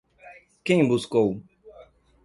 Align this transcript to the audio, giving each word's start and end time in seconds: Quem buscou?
Quem 0.65 0.87
buscou? 0.87 1.39